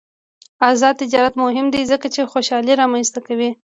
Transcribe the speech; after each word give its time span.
آزاد 0.69 0.95
تجارت 1.01 1.33
مهم 1.43 1.67
دی 1.73 1.81
ځکه 1.91 2.07
چې 2.13 2.29
خوشحالي 2.31 2.73
رامنځته 2.81 3.19
کوي. 3.27 3.49